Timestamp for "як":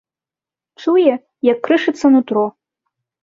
1.51-1.57